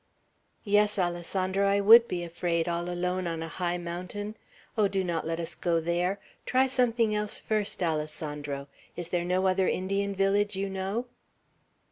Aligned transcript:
"Yes, 0.63 0.97
Alessandro, 0.97 1.67
I 1.67 1.79
would 1.79 2.07
be 2.07 2.23
afraid, 2.23 2.67
all 2.67 2.89
alone 2.89 3.27
on 3.27 3.43
a 3.43 3.47
high 3.47 3.77
mountain. 3.77 4.33
Oh, 4.75 4.87
do 4.87 5.03
not 5.03 5.27
let 5.27 5.39
us 5.39 5.53
go 5.53 5.79
there! 5.79 6.19
Try 6.47 6.65
something 6.65 7.13
else 7.13 7.37
first, 7.37 7.83
Alessandro. 7.83 8.67
Is 8.95 9.09
there 9.09 9.23
no 9.23 9.45
other 9.45 9.67
Indian 9.67 10.15
village 10.15 10.55
you 10.55 10.71
know?" 10.71 11.05